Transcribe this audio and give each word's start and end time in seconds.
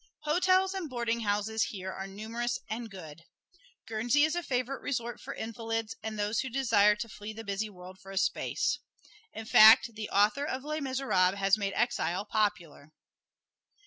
Hotels 0.21 0.73
and 0.73 0.89
boarding 0.89 1.19
houses 1.19 1.65
here 1.65 1.91
are 1.91 2.07
numerous 2.07 2.57
and 2.67 2.89
good. 2.89 3.23
Guernsey 3.87 4.23
is 4.23 4.35
a 4.35 4.41
favorite 4.41 4.81
resort 4.81 5.19
for 5.21 5.35
invalids 5.35 5.95
and 6.01 6.17
those 6.17 6.39
who 6.39 6.49
desire 6.49 6.95
to 6.95 7.07
flee 7.07 7.33
the 7.33 7.43
busy 7.43 7.69
world 7.69 7.99
for 7.99 8.09
a 8.09 8.17
space. 8.17 8.79
In 9.31 9.45
fact, 9.45 9.93
the 9.93 10.09
author 10.09 10.43
of 10.43 10.63
"Les 10.63 10.79
Miserables" 10.81 11.37
has 11.37 11.55
made 11.55 11.73
exile 11.73 12.25
popular. 12.25 12.91